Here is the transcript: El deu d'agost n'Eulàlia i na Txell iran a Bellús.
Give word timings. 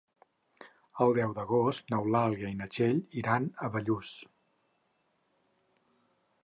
El 1.05 1.11
deu 1.17 1.35
d'agost 1.39 1.93
n'Eulàlia 1.93 2.49
i 2.55 2.57
na 2.63 2.69
Txell 2.77 3.03
iran 3.23 3.47
a 3.67 3.71
Bellús. 3.75 4.13